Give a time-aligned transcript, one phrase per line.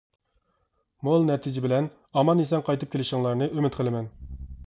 [1.07, 1.89] مول نەتىجە بىلەن
[2.21, 4.09] ئامان-ئېسەن قايتىپ كېلىشىڭلارنى ئۈمىد قىلىمەن.